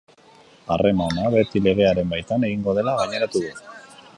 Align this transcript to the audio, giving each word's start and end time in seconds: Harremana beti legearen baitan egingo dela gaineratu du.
Harremana 0.75 1.27
beti 1.35 1.61
legearen 1.67 2.09
baitan 2.15 2.49
egingo 2.49 2.75
dela 2.79 2.97
gaineratu 3.03 3.45
du. 3.45 3.53